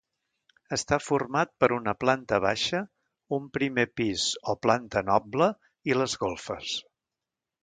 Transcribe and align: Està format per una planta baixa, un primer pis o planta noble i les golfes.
Està 0.75 0.97
format 1.07 1.51
per 1.63 1.69
una 1.75 1.93
planta 2.05 2.39
baixa, 2.47 2.79
un 3.39 3.45
primer 3.59 3.85
pis 4.01 4.25
o 4.55 4.59
planta 4.65 5.05
noble 5.15 5.51
i 5.93 5.99
les 6.03 6.17
golfes. 6.27 6.75